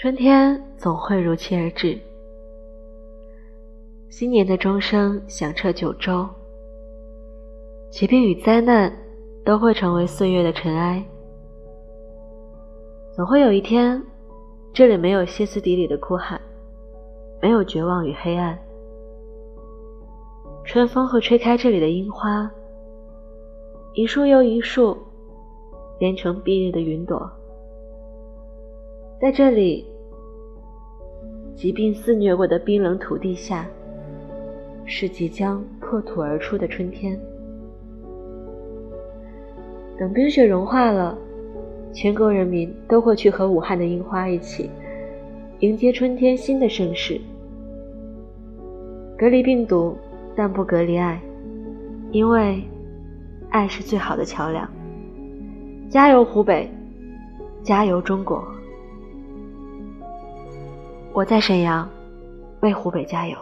[0.00, 1.98] 春天总会如期而至，
[4.08, 6.24] 新年的钟声响彻九州，
[7.90, 8.96] 疾病与灾难
[9.44, 11.04] 都会成为岁月的尘埃。
[13.12, 14.00] 总会有一天，
[14.72, 16.40] 这里没有歇斯底里的哭喊，
[17.42, 18.56] 没有绝望与黑暗，
[20.64, 22.48] 春风会吹开这里的樱花，
[23.94, 24.96] 一树又一树，
[25.98, 27.28] 连成碧绿的云朵。
[29.20, 29.84] 在这里，
[31.56, 33.66] 疾病肆虐过的冰冷土地下，
[34.84, 37.18] 是即将破土而出的春天。
[39.98, 41.18] 等冰雪融化了，
[41.92, 44.70] 全国人民都会去和武汉的樱花一起，
[45.58, 47.20] 迎接春天新的盛世。
[49.18, 49.96] 隔离病毒，
[50.36, 51.20] 但不隔离爱，
[52.12, 52.62] 因为
[53.50, 54.70] 爱是最好的桥梁。
[55.90, 56.70] 加油，湖北！
[57.64, 58.46] 加油，中国！
[61.12, 61.88] 我在沈阳，
[62.60, 63.36] 为湖北加油。